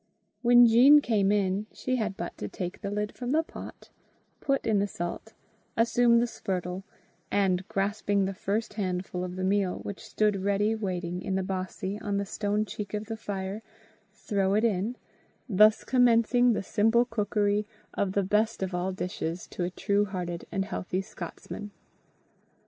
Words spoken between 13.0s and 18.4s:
the fire, throw it in, thus commencing the simple cookery of the